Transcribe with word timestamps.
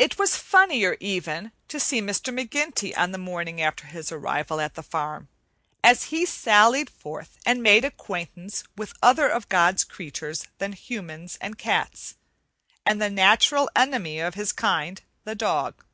It 0.00 0.18
was 0.18 0.34
funnier, 0.36 0.96
even, 0.98 1.52
to 1.68 1.78
see 1.78 2.00
Mr. 2.00 2.36
McGinty 2.36 2.92
on 2.98 3.12
the 3.12 3.18
morning 3.22 3.60
after 3.62 3.86
his 3.86 4.10
arrival 4.10 4.60
at 4.60 4.74
the 4.74 4.82
farm, 4.82 5.28
as 5.84 6.06
he 6.06 6.26
sallied 6.26 6.90
forth 6.90 7.38
and 7.46 7.62
made 7.62 7.84
acquaintance 7.84 8.64
with 8.76 8.94
other 9.00 9.28
of 9.28 9.48
God's 9.48 9.84
creatures 9.84 10.44
than 10.58 10.72
humans 10.72 11.38
and 11.40 11.56
cats, 11.56 12.16
and 12.84 13.00
the 13.00 13.10
natural 13.10 13.70
enemy 13.76 14.18
of 14.18 14.34
his 14.34 14.50
kind, 14.50 15.02
the 15.22 15.36
dog. 15.36 15.84